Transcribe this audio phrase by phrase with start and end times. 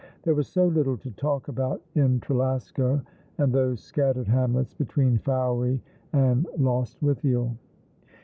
[0.23, 3.03] There was so little to talk about in Tre lasco
[3.37, 5.79] and those scattered hamlets between Fowey
[6.11, 7.55] and Lost withiel.